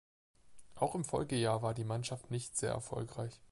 Auch 0.73 0.95
im 0.95 1.05
Folgejahr 1.05 1.61
war 1.61 1.75
die 1.75 1.83
Mannschaft 1.83 2.31
nicht 2.31 2.57
sehr 2.57 2.71
erfolgreich. 2.71 3.39